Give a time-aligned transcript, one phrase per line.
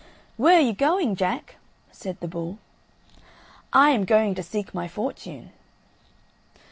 [0.35, 1.57] "Where are you going, Jack?"
[1.91, 2.57] said the bull.
[3.71, 5.51] "I am going to seek my fortune."